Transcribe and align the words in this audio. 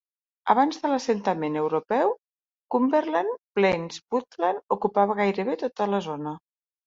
Abans 0.51 0.77
de 0.83 0.89
l'assentament 0.91 1.57
europeu, 1.63 2.13
Cumberland 2.75 3.35
Plains 3.59 4.01
Woodland 4.15 4.65
ocupava 4.79 5.19
gairebé 5.23 5.57
tota 5.65 5.89
la 5.95 6.01
zona. 6.07 6.35